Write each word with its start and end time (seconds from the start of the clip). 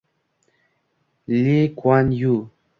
© 1.29 1.43
Li 1.43 1.57
Kuan 1.77 2.07
Yu 2.21 2.35